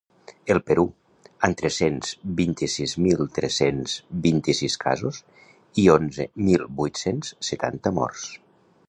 El 0.51 0.59
Perú: 0.67 0.83
amb 1.47 1.57
tres-cents 1.59 2.13
vint-i-sis 2.39 2.95
mil 3.07 3.21
tres-cents 3.35 3.93
vint-i-sis 4.25 4.79
casos 4.87 5.21
i 5.85 5.85
onzen 5.97 6.33
mil 6.49 6.67
vuit-cents 6.81 7.37
setanta 7.51 7.97
morts. 8.01 8.29